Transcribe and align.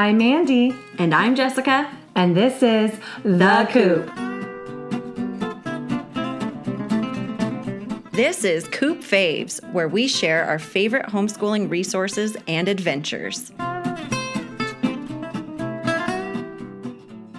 I'm 0.00 0.16
Mandy, 0.16 0.74
And 0.96 1.14
I'm 1.14 1.34
Jessica. 1.34 1.86
and 2.14 2.34
this 2.34 2.62
is 2.62 2.98
The 3.22 3.68
Coop. 3.70 4.06
This 8.12 8.42
is 8.44 8.66
Coop 8.68 9.00
Faves, 9.02 9.62
where 9.74 9.88
we 9.88 10.08
share 10.08 10.46
our 10.46 10.58
favorite 10.58 11.04
homeschooling 11.08 11.68
resources 11.68 12.34
and 12.48 12.66
adventures. 12.66 13.50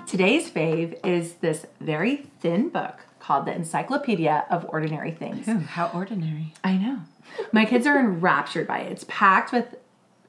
Today's 0.06 0.48
fave 0.48 1.04
is 1.04 1.34
this 1.42 1.66
very 1.80 2.28
thin 2.42 2.70
book 2.70 3.00
called 3.20 3.48
The 3.48 3.56
Encyclopedia 3.56 4.46
of 4.52 4.68
Ordinary 4.70 5.10
Things. 5.14 5.48
Ooh, 5.48 5.58
how 5.58 5.88
ordinary. 5.96 6.54
I 6.64 6.78
know. 6.78 7.00
My 7.52 7.66
kids 7.66 7.88
are 7.88 8.00
enraptured 8.00 8.68
by 8.68 8.82
it. 8.82 8.92
It's 8.92 9.06
packed 9.08 9.52
with 9.52 9.78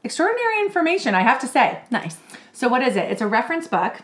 extraordinary 0.04 0.60
information, 0.60 1.14
I 1.14 1.20
have 1.22 1.40
to 1.40 1.46
say. 1.46 1.80
Nice. 1.90 2.18
So, 2.52 2.68
what 2.68 2.82
is 2.82 2.96
it? 2.96 3.10
It's 3.10 3.22
a 3.22 3.26
reference 3.26 3.66
book 3.68 4.00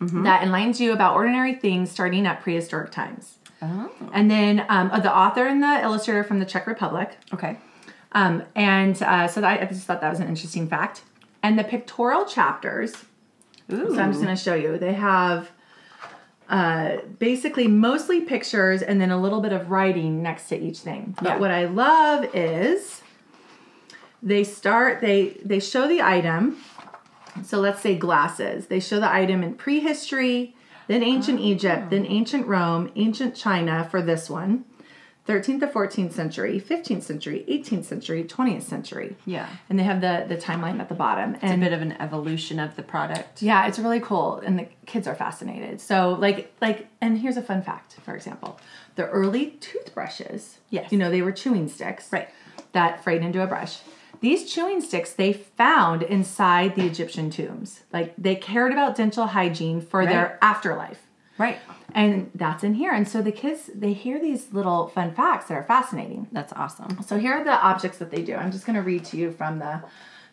that 0.00 0.44
enlightens 0.44 0.80
you 0.80 0.92
about 0.92 1.14
ordinary 1.16 1.54
things 1.54 1.90
starting 1.90 2.24
at 2.24 2.40
prehistoric 2.40 2.92
times. 2.92 3.38
Oh. 3.60 3.90
And 4.12 4.30
then 4.30 4.64
um, 4.68 4.90
uh, 4.92 5.00
the 5.00 5.12
author 5.12 5.44
and 5.46 5.60
the 5.60 5.80
illustrator 5.82 6.22
from 6.22 6.38
the 6.38 6.46
Czech 6.46 6.68
Republic. 6.68 7.16
Okay. 7.34 7.56
Um, 8.12 8.44
and 8.54 9.00
uh, 9.02 9.26
so 9.26 9.40
that, 9.40 9.60
I 9.60 9.64
just 9.66 9.86
thought 9.86 10.00
that 10.00 10.10
was 10.10 10.20
an 10.20 10.28
interesting 10.28 10.68
fact. 10.68 11.02
And 11.42 11.58
the 11.58 11.64
pictorial 11.64 12.24
chapters, 12.26 12.94
Ooh. 13.72 13.94
so 13.94 14.00
I'm 14.00 14.12
just 14.12 14.22
going 14.22 14.36
to 14.36 14.40
show 14.40 14.54
you, 14.54 14.78
they 14.78 14.94
have 14.94 15.50
uh, 16.48 16.98
basically 17.18 17.66
mostly 17.66 18.20
pictures 18.20 18.82
and 18.82 19.00
then 19.00 19.10
a 19.10 19.20
little 19.20 19.40
bit 19.40 19.52
of 19.52 19.70
writing 19.70 20.22
next 20.22 20.48
to 20.50 20.56
each 20.58 20.78
thing. 20.78 21.14
But 21.20 21.24
Yeah. 21.24 21.38
what 21.38 21.50
I 21.50 21.64
love 21.66 22.24
is 22.34 22.97
they 24.22 24.44
start, 24.44 25.00
they, 25.00 25.38
they 25.44 25.60
show 25.60 25.86
the 25.88 26.02
item. 26.02 26.56
So 27.44 27.60
let's 27.60 27.80
say 27.80 27.96
glasses. 27.96 28.66
They 28.66 28.80
show 28.80 28.98
the 29.00 29.12
item 29.12 29.42
in 29.44 29.54
prehistory, 29.54 30.56
then 30.88 31.02
ancient 31.02 31.38
oh. 31.40 31.44
Egypt, 31.44 31.90
then 31.90 32.04
ancient 32.06 32.46
Rome, 32.46 32.90
ancient 32.96 33.36
China 33.36 33.86
for 33.90 34.02
this 34.02 34.28
one. 34.28 34.64
13th 35.28 35.60
to 35.60 35.66
14th 35.66 36.12
century, 36.12 36.58
15th 36.58 37.02
century, 37.02 37.44
18th 37.50 37.84
century, 37.84 38.24
20th 38.24 38.62
century. 38.62 39.14
Yeah. 39.26 39.46
And 39.68 39.78
they 39.78 39.82
have 39.82 40.00
the 40.00 40.24
the 40.26 40.38
timeline 40.40 40.80
at 40.80 40.88
the 40.88 40.94
bottom. 40.94 41.34
It's 41.34 41.52
a 41.52 41.56
bit 41.58 41.74
of 41.74 41.82
an 41.82 41.92
evolution 42.00 42.58
of 42.58 42.76
the 42.76 42.82
product. 42.82 43.42
yeah, 43.42 43.66
it's 43.66 43.78
really 43.78 44.00
cool 44.00 44.36
and 44.38 44.58
the 44.58 44.66
kids 44.86 45.06
are 45.06 45.14
fascinated. 45.14 45.82
So 45.82 46.16
like 46.18 46.50
like 46.62 46.88
and 47.02 47.18
here's 47.18 47.36
a 47.36 47.42
fun 47.42 47.60
fact, 47.60 47.96
for 48.02 48.16
example. 48.16 48.58
The 48.94 49.06
early 49.06 49.50
toothbrushes, 49.60 50.60
Yes. 50.70 50.90
you 50.90 50.96
know, 50.96 51.10
they 51.10 51.20
were 51.20 51.32
chewing 51.32 51.68
sticks. 51.68 52.10
Right. 52.10 52.28
That 52.72 53.04
frayed 53.04 53.20
into 53.22 53.42
a 53.42 53.46
brush. 53.46 53.80
These 54.20 54.50
chewing 54.52 54.80
sticks 54.80 55.12
they 55.12 55.32
found 55.32 56.02
inside 56.02 56.74
the 56.74 56.86
Egyptian 56.86 57.30
tombs. 57.30 57.82
Like 57.92 58.14
they 58.18 58.34
cared 58.34 58.72
about 58.72 58.96
dental 58.96 59.26
hygiene 59.28 59.80
for 59.80 60.00
Right. 60.00 60.08
their 60.08 60.38
afterlife. 60.42 61.06
Right. 61.38 61.58
And 61.94 62.30
that's 62.34 62.64
in 62.64 62.74
here. 62.74 62.92
And 62.92 63.06
so 63.08 63.22
the 63.22 63.30
kids 63.32 63.70
they 63.74 63.92
hear 63.92 64.18
these 64.20 64.52
little 64.52 64.88
fun 64.88 65.12
facts 65.14 65.46
that 65.46 65.54
are 65.54 65.62
fascinating. 65.62 66.26
That's 66.32 66.52
awesome. 66.54 67.00
So 67.02 67.18
here 67.18 67.32
are 67.34 67.44
the 67.44 67.52
objects 67.52 67.98
that 67.98 68.10
they 68.10 68.22
do. 68.22 68.34
I'm 68.34 68.50
just 68.50 68.66
going 68.66 68.76
to 68.76 68.82
read 68.82 69.04
to 69.06 69.16
you 69.16 69.30
from 69.30 69.60
the 69.60 69.82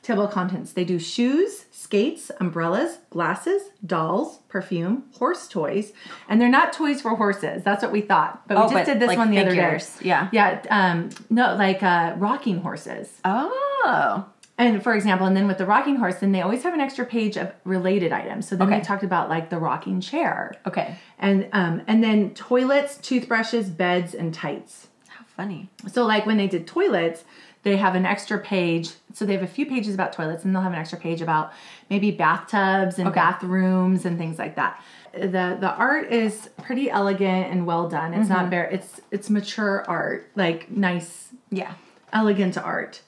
table 0.06 0.24
of 0.24 0.32
contents. 0.32 0.74
They 0.74 0.86
do 0.86 1.00
shoes, 1.00 1.66
skates, 1.72 2.30
umbrellas, 2.40 3.00
glasses, 3.10 3.62
dolls, 3.86 4.40
perfume, 4.50 5.06
horse 5.18 5.48
toys, 5.48 5.94
and 6.30 6.40
they're 6.40 6.50
not 6.50 6.72
toys 6.74 7.02
for 7.02 7.16
horses. 7.16 7.64
That's 7.64 7.82
what 7.84 7.92
we 7.92 8.02
thought, 8.02 8.48
but 8.48 8.56
we 8.58 8.62
Oh, 8.64 8.66
just 8.66 8.74
but 8.74 8.86
did 8.86 9.00
this 9.00 9.08
like 9.10 9.18
one 9.18 9.32
the 9.32 9.38
figures. 9.38 9.90
other 9.96 10.04
day. 10.04 10.08
Yeah. 10.10 10.30
yeah. 10.32 10.62
Um, 10.70 11.10
no, 11.30 11.56
like 11.56 11.82
uh, 11.84 12.14
rocking 12.18 12.60
horses. 12.62 13.20
Oh. 13.26 14.26
And 14.58 14.82
for 14.82 14.96
example, 14.96 15.28
and 15.28 15.36
then 15.36 15.48
with 15.48 15.58
the 15.58 15.66
rocking 15.66 15.98
horse, 15.98 16.16
then 16.16 16.32
they 16.32 16.42
always 16.42 16.64
have 16.64 16.74
an 16.74 16.80
extra 16.80 17.06
page 17.06 17.36
of 17.36 17.52
related 17.66 18.14
items. 18.14 18.48
So 18.48 18.56
then 18.56 18.68
Okay. 18.68 18.78
we 18.78 18.84
talked 18.86 19.04
about 19.04 19.28
like 19.28 19.50
the 19.50 19.58
rocking 19.58 20.00
chair, 20.00 20.54
Okay. 20.66 20.96
and 21.20 21.50
um, 21.52 21.82
and 21.88 22.02
then 22.04 22.34
toilets, 22.36 22.96
toothbrushes, 22.98 23.70
beds, 23.70 24.14
and 24.14 24.34
tights. 24.34 24.88
How 25.10 25.26
funny. 25.36 25.70
So 25.92 26.06
like 26.06 26.26
when 26.26 26.38
they 26.38 26.48
did 26.48 26.68
toilets, 26.68 27.26
they 27.66 27.78
have 27.78 27.96
an 27.96 28.06
extra 28.06 28.38
page. 28.38 28.92
So 29.14 29.26
they 29.26 29.34
have 29.34 29.42
a 29.42 29.48
few 29.48 29.66
pages 29.66 29.96
about 29.96 30.14
toilets, 30.14 30.46
and 30.46 30.54
they'll 30.54 30.62
have 30.62 30.72
an 30.72 30.78
extra 30.78 31.00
page 31.00 31.20
about 31.20 31.52
maybe 31.90 32.12
bathtubs 32.12 33.00
and 33.00 33.08
Okay. 33.08 33.16
bathrooms 33.16 34.06
and 34.06 34.18
things 34.20 34.38
like 34.38 34.56
that. 34.56 34.82
The 35.14 35.58
the 35.60 35.74
art 35.76 36.12
is 36.12 36.50
pretty 36.62 36.90
elegant 36.92 37.52
and 37.52 37.66
well 37.66 37.90
done. 37.90 38.14
It's 38.14 38.30
not 38.30 38.42
mm-hmm. 38.42 38.50
very 38.52 38.76
it's 38.76 39.02
it's 39.12 39.30
mature 39.32 39.84
art, 39.88 40.30
like 40.36 40.70
nice, 40.70 41.30
Yeah. 41.50 41.72
elegant 42.14 42.56
art. 42.58 43.02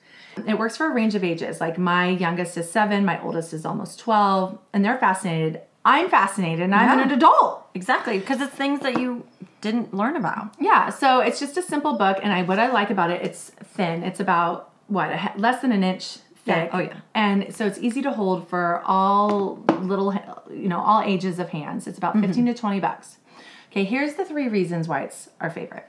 It 0.48 0.58
works 0.58 0.76
for 0.76 0.88
a 0.88 0.94
range 0.94 1.14
of 1.14 1.24
ages. 1.24 1.62
Like 1.62 1.78
my 1.78 2.10
youngest 2.10 2.58
is 2.58 2.70
seven, 2.72 3.06
my 3.06 3.22
oldest 3.22 3.54
is 3.54 3.64
almost 3.64 4.00
twelve, 4.00 4.58
and 4.74 4.84
they're 4.84 4.98
fascinated. 4.98 5.62
I'm 5.86 6.10
fascinated, 6.10 6.62
and 6.62 6.74
I'm 6.74 6.98
Yeah. 6.98 7.06
an 7.06 7.12
adult. 7.12 7.68
Exactly. 7.76 8.18
Because 8.18 8.42
it's 8.42 8.56
things 8.56 8.80
that 8.82 9.00
you 9.00 9.24
didn't 9.62 9.94
learn 9.94 10.16
about. 10.16 10.54
Yeah, 10.60 10.90
so 10.90 11.20
it's 11.20 11.40
just 11.40 11.58
a 11.58 11.62
simple 11.62 11.98
book, 11.98 12.18
and 12.22 12.32
I 12.34 12.44
what 12.44 12.60
I 12.60 12.72
like 12.72 12.90
about 12.90 13.10
it, 13.12 13.22
it's 13.24 13.50
thin. 13.64 14.04
It's 14.04 14.20
about 14.20 14.72
what 14.88 15.10
a, 15.10 15.34
less 15.38 15.62
than 15.62 15.72
an 15.72 15.84
inch 15.84 16.18
thick. 16.46 16.70
Yeah. 16.70 16.70
Oh, 16.72 16.80
yeah. 16.80 16.98
and 17.14 17.54
so 17.54 17.66
it's 17.66 17.78
easy 17.80 18.02
to 18.04 18.12
hold 18.12 18.48
for 18.48 18.82
all 18.86 19.64
little, 19.82 20.14
you 20.50 20.68
know, 20.70 20.80
all 20.80 21.02
ages 21.02 21.40
of 21.40 21.50
hands. 21.50 21.88
It's 21.88 21.98
about 21.98 22.16
Mm-hmm. 22.16 22.28
15 22.28 22.46
to 22.48 22.54
20 22.54 22.80
bucks. 22.80 23.18
Okay, 23.72 23.84
here's 23.84 24.14
the 24.14 24.24
three 24.26 24.48
reasons 24.48 24.88
why 24.88 25.02
it's 25.02 25.30
our 25.42 25.50
favorite. 25.50 25.88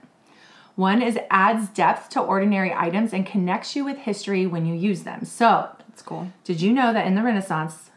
One 0.75 1.01
is 1.03 1.19
adds 1.31 1.69
depth 1.69 2.09
to 2.11 2.21
ordinary 2.21 2.73
items 2.73 3.13
and 3.13 3.27
connects 3.27 3.75
you 3.77 3.85
with 3.85 3.99
history 3.99 4.47
when 4.47 4.65
you 4.67 4.75
use 4.75 5.03
them. 5.03 5.25
So, 5.25 5.69
That's 5.89 6.03
cool. 6.03 6.33
did 6.45 6.61
you 6.61 6.73
know 6.73 6.93
that 6.93 7.07
in 7.07 7.15
the 7.17 7.23
Renaissance, 7.23 7.91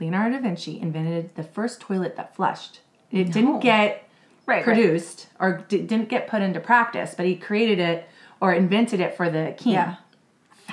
Leonardo 0.00 0.36
da 0.36 0.42
Vinci 0.42 0.80
invented 0.80 1.34
the 1.36 1.42
first 1.42 1.80
toilet 1.80 2.16
that 2.16 2.34
flushed? 2.34 2.80
It 3.10 3.26
No. 3.28 3.32
didn't 3.32 3.60
get 3.60 4.08
Right, 4.46 4.56
right. 4.56 4.64
produced 4.64 5.28
or 5.40 5.64
d- 5.68 5.82
didn't 5.82 6.08
get 6.08 6.26
put 6.28 6.42
into 6.42 6.60
practice, 6.60 7.14
but 7.16 7.24
he 7.26 7.34
created 7.36 7.78
it 7.78 8.06
or 8.40 8.52
invented 8.52 9.00
it 9.00 9.16
for 9.16 9.30
the 9.30 9.54
king. 9.56 9.72
Yeah. 9.74 9.96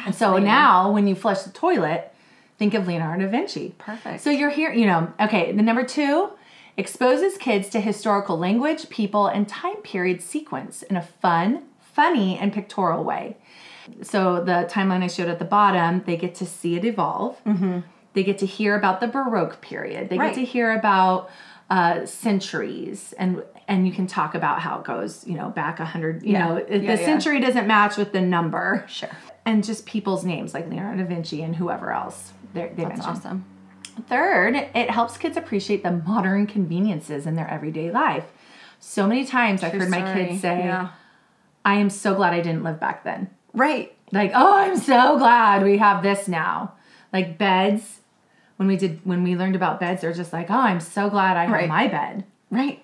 And 0.06 0.14
so 0.16 0.38
now 0.38 0.92
when 0.92 1.08
you 1.08 1.16
flush 1.16 1.42
the 1.44 1.52
toilet, 1.52 2.14
think 2.58 2.74
of 2.74 2.88
Leonardo 2.88 3.26
da 3.26 3.32
Vinci. 3.32 3.76
Perfect. 3.78 4.22
So 4.22 4.30
you're 4.30 4.50
here, 4.50 4.72
you 4.74 4.86
know, 4.86 5.12
okay, 5.20 5.52
the 5.52 5.62
number 5.62 5.84
two 5.86 6.32
exposes 6.78 7.38
kids 7.38 7.70
to 7.70 7.80
historical 7.80 8.38
language, 8.38 8.90
people, 8.90 9.28
and 9.28 9.48
time 9.48 9.78
period 9.78 10.22
sequence 10.22 10.82
in 10.84 10.96
a 10.98 11.02
fun, 11.02 11.64
funny, 11.80 12.38
and 12.38 12.52
pictorial 12.54 13.04
way. 13.04 13.38
So 14.02 14.44
the 14.44 14.68
timeline 14.72 15.04
I 15.04 15.08
showed 15.08 15.28
at 15.28 15.40
the 15.40 15.46
bottom, 15.46 16.04
they 16.06 16.16
get 16.18 16.36
to 16.36 16.46
see 16.46 16.76
it 16.76 16.86
evolve. 16.86 17.42
Mm-hmm. 17.46 17.80
They 18.14 18.24
get 18.24 18.38
to 18.40 18.46
hear 18.46 18.76
about 18.76 19.00
the 19.02 19.08
Baroque 19.08 19.62
period. 19.62 20.10
They 20.10 20.18
Right. 20.18 20.34
get 20.34 20.36
to 20.36 20.46
hear 20.46 20.72
about 20.74 21.30
uh, 21.72 22.06
centuries, 22.06 23.14
and 23.18 23.42
and 23.68 23.88
you 23.88 23.94
can 23.94 24.06
talk 24.06 24.36
about 24.36 24.60
how 24.60 24.80
it 24.80 24.84
goes, 24.84 25.26
you 25.26 25.36
know, 25.36 25.50
back 25.50 25.80
a 25.80 25.86
hundred. 25.86 26.22
You 26.24 26.34
Yeah. 26.34 26.48
know, 26.48 26.58
Yeah, 26.58 26.78
the 26.78 26.84
yeah. 26.84 26.96
century 26.98 27.40
doesn't 27.40 27.66
match 27.66 27.96
with 27.96 28.12
the 28.12 28.20
number 28.22 28.84
Sure. 28.88 29.10
and 29.46 29.64
just 29.64 29.86
people's 29.86 30.26
names 30.26 30.54
like 30.54 30.70
Leonardo 30.70 31.04
da 31.04 31.08
Vinci 31.08 31.42
and 31.42 31.56
whoever 31.56 31.94
else 31.94 32.34
they 32.54 32.68
they 32.76 32.84
That's 32.84 32.98
mentioned. 32.98 33.06
awesome. 33.08 33.46
Third, 34.10 34.56
it 34.76 34.90
helps 34.90 35.18
kids 35.18 35.38
appreciate 35.38 35.82
the 35.84 35.92
modern 35.92 36.46
conveniences 36.46 37.26
in 37.26 37.36
their 37.36 37.48
everyday 37.50 37.90
life. 37.92 38.26
So 38.80 39.08
many 39.08 39.24
times 39.26 39.64
I've 39.64 39.72
True 39.72 39.80
heard 39.82 39.90
my 39.90 40.14
kids 40.14 40.42
say. 40.42 40.70
"I 41.64 41.76
am 41.76 41.90
so 41.90 42.16
glad 42.16 42.34
I 42.34 42.42
didn't 42.42 42.64
live 42.64 42.80
back 42.82 43.04
then." 43.06 43.30
Right. 43.54 43.96
Like, 44.12 44.32
"Oh, 44.36 44.54
I'm 44.58 44.76
so 44.78 45.18
glad 45.18 45.64
we 45.64 45.78
have 45.78 46.04
this 46.04 46.28
now." 46.28 46.74
Like 47.14 47.38
beds. 47.38 48.01
When 48.62 48.68
we 48.68 48.78
did 48.78 49.00
when 49.06 49.24
we 49.24 49.36
learned 49.36 49.56
about 49.56 49.80
beds, 49.80 50.02
they're 50.02 50.14
just 50.14 50.32
like, 50.32 50.52
"Oh, 50.52 50.54
I'm 50.60 50.80
so 50.80 51.10
glad 51.10 51.36
I 51.36 51.46
have 51.46 51.68
my 51.68 51.88
bed." 51.88 52.26
Right. 52.52 52.84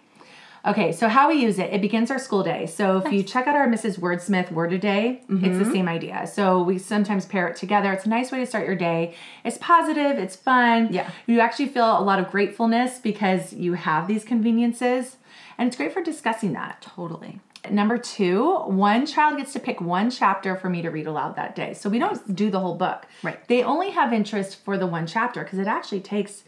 Okay, 0.65 0.91
so 0.91 1.07
how 1.07 1.29
we 1.29 1.35
use 1.35 1.59
it, 1.59 1.71
it 1.71 1.81
begins 1.81 2.09
our 2.09 2.17
school 2.17 2.41
day. 2.43 2.65
So 2.65 2.97
if 2.97 3.13
you 3.13 3.21
check 3.21 3.45
out 3.45 3.55
our 3.55 3.67
Mrs. 3.67 3.99
Wordsmith 3.99 4.51
Word 4.51 4.73
a 4.73 4.79
Day, 4.79 5.21
it's 5.21 5.29
Mm-hmm. 5.29 5.59
the 5.59 5.65
same 5.71 5.87
idea. 5.87 6.25
So 6.25 6.63
we 6.63 6.79
sometimes 6.79 7.25
pair 7.27 7.47
it 7.47 7.55
together. 7.57 7.93
It's 7.93 8.05
a 8.07 8.09
nice 8.09 8.31
way 8.31 8.39
to 8.39 8.45
start 8.47 8.65
your 8.65 8.75
day. 8.75 9.13
It's 9.45 9.59
positive, 9.59 10.17
it's 10.17 10.35
fun. 10.35 10.89
Yeah. 10.91 11.11
You 11.27 11.39
actually 11.41 11.67
feel 11.67 11.99
a 11.99 12.01
lot 12.01 12.17
of 12.17 12.31
gratefulness 12.31 12.97
because 12.97 13.53
you 13.53 13.73
have 13.73 14.07
these 14.07 14.23
conveniences. 14.25 15.17
And 15.59 15.67
it's 15.67 15.77
great 15.77 15.93
for 15.93 16.01
discussing 16.01 16.53
that. 16.53 16.81
Totally. 16.81 17.39
Number 17.69 17.97
two, 17.97 18.55
one 18.65 19.05
child 19.05 19.37
gets 19.37 19.53
to 19.53 19.59
pick 19.59 19.81
one 19.81 20.09
chapter 20.09 20.55
for 20.55 20.69
me 20.69 20.81
to 20.81 20.89
read 20.89 21.07
aloud 21.07 21.35
that 21.35 21.55
day. 21.55 21.73
So 21.73 21.89
we 21.89 21.99
don't 21.99 22.35
do 22.35 22.49
the 22.49 22.59
whole 22.59 22.75
book. 22.75 23.05
Right. 23.23 23.45
They 23.47 23.63
only 23.63 23.91
have 23.91 24.13
interest 24.13 24.63
for 24.63 24.77
the 24.77 24.87
one 24.87 25.07
chapter 25.07 25.43
because 25.43 25.59
it 25.59 25.67
actually 25.67 26.01
takes 26.01 26.43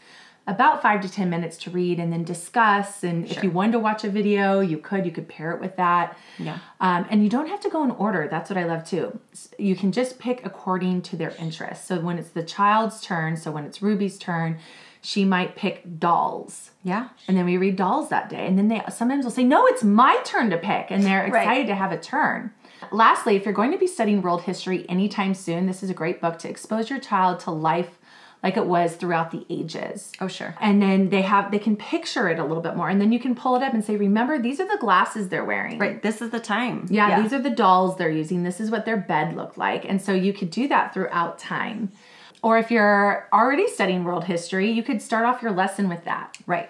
about 0.49 0.81
five 0.81 0.99
to 1.01 1.09
10 1.09 1.29
minutes 1.29 1.57
to 1.57 1.69
read 1.69 1.99
and 1.99 2.11
then 2.11 2.23
discuss. 2.23 3.03
And 3.03 3.29
if 3.29 3.43
you 3.43 3.51
wanted 3.51 3.73
to 3.73 3.79
watch 3.79 4.03
a 4.03 4.09
video, 4.09 4.61
you 4.61 4.79
could, 4.79 5.05
you 5.05 5.11
could 5.11 5.27
pair 5.27 5.51
it 5.51 5.61
with 5.61 5.75
that. 5.75 6.17
Yeah. 6.39 6.57
Um, 6.79 7.05
and 7.09 7.23
you 7.23 7.29
don't 7.29 7.47
have 7.47 7.59
to 7.61 7.69
go 7.69 7.83
in 7.83 7.91
order. 7.91 8.27
That's 8.29 8.49
what 8.49 8.57
I 8.57 8.65
love 8.65 8.83
too. 8.83 9.19
You 9.59 9.75
can 9.75 9.91
just 9.91 10.17
pick 10.17 10.43
according 10.45 11.03
to 11.03 11.15
their 11.15 11.35
interest. 11.37 11.85
So 11.85 11.99
when 11.99 12.17
it's 12.17 12.29
the 12.29 12.43
child's 12.43 12.99
turn, 13.01 13.37
so 13.37 13.51
when 13.51 13.63
it's 13.63 13.81
Ruby's 13.81 14.17
turn, 14.17 14.57
she 15.01 15.25
might 15.25 15.55
pick 15.55 15.99
dolls. 15.99 16.71
Yeah. 16.83 17.09
And 17.27 17.37
then 17.37 17.45
we 17.45 17.57
read 17.57 17.75
dolls 17.75 18.09
that 18.09 18.29
day. 18.29 18.45
And 18.45 18.57
then 18.57 18.67
they 18.67 18.81
sometimes 18.89 19.25
will 19.25 19.31
say, 19.31 19.43
No, 19.43 19.65
it's 19.67 19.83
my 19.83 20.17
turn 20.23 20.49
to 20.49 20.57
pick. 20.57 20.87
And 20.91 21.03
they're 21.03 21.29
Right. 21.29 21.41
excited 21.43 21.67
to 21.67 21.75
have 21.75 21.91
a 21.91 21.97
turn. 21.97 22.51
Lastly, 22.91 23.35
if 23.35 23.45
you're 23.45 23.53
going 23.53 23.71
to 23.71 23.77
be 23.77 23.87
studying 23.87 24.21
world 24.21 24.43
history 24.43 24.85
anytime 24.89 25.33
soon, 25.33 25.65
this 25.67 25.83
is 25.83 25.89
a 25.89 25.93
great 25.93 26.21
book 26.21 26.39
to 26.39 26.49
expose 26.49 26.89
your 26.89 26.99
child 26.99 27.39
to 27.41 27.51
life 27.51 27.97
like 28.41 28.55
it 28.55 28.65
was 28.65 28.95
throughout 28.95 29.31
the 29.31 29.45
ages. 29.49 30.13
Oh, 30.21 30.29
sure. 30.29 30.55
And 30.61 30.81
then 30.81 31.09
they 31.09 31.23
have 31.23 31.51
they 31.51 31.59
can 31.59 31.75
picture 31.75 32.29
it 32.29 32.39
a 32.39 32.45
little 32.45 32.63
bit 32.63 32.77
more, 32.77 32.87
and 32.87 33.01
then 33.01 33.11
you 33.11 33.19
can 33.19 33.35
pull 33.35 33.57
it 33.57 33.61
up 33.63 33.73
and 33.73 33.83
say, 33.83 33.97
"Remember, 33.97 34.39
these 34.39 34.61
are 34.61 34.65
the 34.67 34.77
glasses 34.77 35.27
they're 35.27 35.43
wearing." 35.43 35.77
Right. 35.77 36.01
This 36.01 36.21
is 36.21 36.29
the 36.29 36.39
time. 36.39 36.85
Yeah, 36.89 37.21
these 37.21 37.33
are 37.33 37.41
the 37.41 37.49
dolls 37.49 37.97
they're 37.97 38.09
using. 38.09 38.43
This 38.43 38.61
is 38.61 38.71
what 38.71 38.85
their 38.85 38.95
bed 38.95 39.35
looked 39.35 39.57
like. 39.57 39.83
And 39.83 40.01
so 40.01 40.13
you 40.13 40.31
could 40.31 40.49
do 40.51 40.69
that 40.69 40.93
throughout 40.93 41.37
time. 41.37 41.91
Or 42.41 42.57
if 42.57 42.71
you're 42.71 43.27
already 43.33 43.67
studying 43.67 44.03
world 44.03 44.25
history, 44.25 44.71
you 44.71 44.83
could 44.83 45.01
start 45.01 45.25
off 45.25 45.41
your 45.41 45.51
lesson 45.51 45.89
with 45.89 46.05
that. 46.05 46.37
right. 46.45 46.69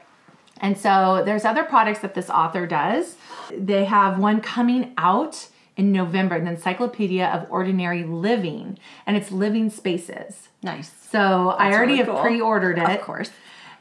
And 0.62 0.78
so 0.78 1.24
there's 1.26 1.46
other 1.46 1.64
products 1.64 2.00
that 2.00 2.16
this 2.16 2.30
author 2.30 2.68
does. 2.68 3.16
They 3.50 3.86
have 3.86 4.20
one 4.20 4.42
coming 4.42 4.94
out 4.98 5.48
in 5.78 5.94
November, 5.94 6.36
an 6.36 6.48
Encyclopedia 6.48 7.26
of 7.26 7.50
Ordinary 7.50 8.04
Living, 8.04 8.78
and 9.08 9.16
it's 9.16 9.32
living 9.32 9.70
spaces. 9.70 10.50
Nice. 10.62 10.92
So 11.10 11.52
I 11.52 11.72
already 11.72 11.94
really 11.94 12.12
have 12.12 12.22
pre-ordered 12.22 12.78
it. 12.78 12.90
Of 12.90 13.02
course. 13.02 13.32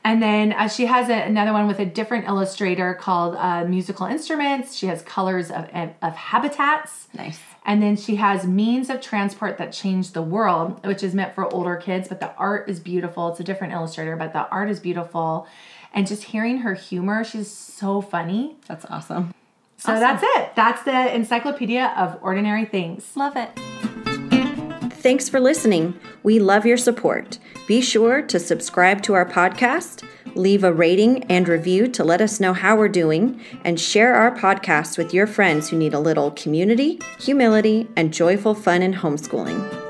And 0.05 0.23
then 0.23 0.53
uh, 0.53 0.69
she 0.69 0.87
has 0.87 1.09
a, 1.11 1.15
another 1.15 1.53
one 1.53 1.67
with 1.67 1.81
a 1.81 1.85
different 1.85 2.29
illustrator 2.29 2.95
called 2.95 3.35
uh, 3.35 3.65
Musical 3.65 4.07
Instruments. 4.07 4.77
She 4.77 4.87
has 4.87 5.03
colors 5.03 5.51
of, 5.51 5.69
of 5.75 6.15
habitats. 6.15 7.09
Nice. 7.15 7.41
And 7.69 7.83
then 7.83 7.97
she 7.97 8.17
has 8.17 8.47
means 8.47 8.89
of 8.89 9.03
transport 9.03 9.59
that 9.59 9.75
change 9.75 10.13
the 10.13 10.23
world, 10.23 10.83
which 10.87 11.03
is 11.03 11.15
meant 11.15 11.35
for 11.35 11.53
older 11.53 11.77
kids, 11.77 12.09
but 12.09 12.19
the 12.19 12.35
art 12.37 12.67
is 12.67 12.81
beautiful. 12.81 13.29
It's 13.29 13.41
a 13.41 13.45
different 13.45 13.75
illustrator, 13.75 14.17
but 14.17 14.33
the 14.33 14.49
art 14.49 14.71
is 14.71 14.81
beautiful. 14.81 15.47
And 15.93 16.07
just 16.07 16.25
hearing 16.25 16.61
her 16.61 16.73
humor, 16.73 17.25
she's 17.25 17.51
so 17.51 18.01
funny. 18.01 18.57
That's 18.69 18.87
awesome. 18.87 19.35
So 19.77 20.01
that's 20.01 20.23
it. 20.25 20.57
That's 20.57 20.83
the 20.85 21.15
Encyclopedia 21.15 21.93
of 21.95 22.19
Ordinary 22.23 22.65
Things. 22.65 23.15
Love 23.15 23.37
it. 23.37 23.51
Thanks 24.95 25.29
for 25.29 25.39
listening. 25.39 25.95
We 26.23 26.41
love 26.41 26.65
your 26.65 26.79
support. 26.79 27.39
Be 27.67 27.83
sure 27.83 28.23
to 28.23 28.41
subscribe 28.41 29.03
to 29.03 29.13
our 29.13 29.27
podcast, 29.27 30.08
leave 30.39 30.65
a 30.65 30.73
rating 30.73 31.25
and 31.25 31.49
review 31.49 31.89
to 31.89 32.05
let 32.05 32.21
us 32.21 32.41
know 32.41 32.53
how 32.53 32.77
we're 32.77 32.89
doing, 32.89 33.41
and 33.65 33.81
share 33.81 34.15
our 34.15 34.35
podcast 34.35 34.97
with 34.97 35.13
your 35.13 35.27
friends 35.27 35.69
who 35.69 35.77
need 35.77 35.95
a 35.95 36.01
little 36.01 36.31
community, 36.31 36.99
humility, 37.21 37.89
and 37.97 38.15
joyful 38.15 38.55
fun 38.55 38.81
in 38.81 38.95
homeschooling. 38.95 39.88